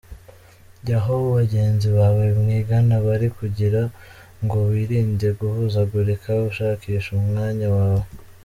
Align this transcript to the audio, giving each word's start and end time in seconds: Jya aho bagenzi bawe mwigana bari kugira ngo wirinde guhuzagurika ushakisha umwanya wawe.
Jya 0.85 0.97
aho 1.01 1.15
bagenzi 1.37 1.87
bawe 1.97 2.25
mwigana 2.41 2.95
bari 3.05 3.27
kugira 3.37 3.81
ngo 4.43 4.57
wirinde 4.71 5.27
guhuzagurika 5.39 6.29
ushakisha 6.49 7.09
umwanya 7.19 7.67
wawe. 7.77 8.07